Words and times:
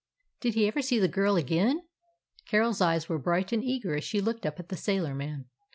"Did 0.39 0.55
he 0.55 0.65
ever 0.67 0.81
see 0.81 0.97
the 0.97 1.07
girl 1.07 1.35
again?" 1.35 1.83
Carol's 2.47 2.81
eyes 2.81 3.07
were 3.07 3.19
bright 3.19 3.51
and 3.51 3.63
eager 3.63 3.95
as 3.95 4.03
she 4.03 4.19
looked 4.19 4.47
up 4.47 4.59
at 4.59 4.69
the 4.69 4.75
sailor 4.75 5.13
man. 5.13 5.45